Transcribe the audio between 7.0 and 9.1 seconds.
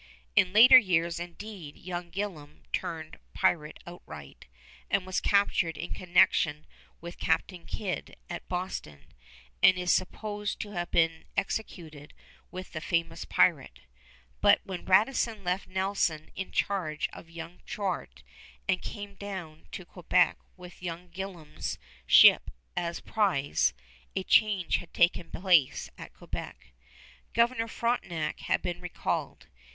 with Captain Kidd at Boston,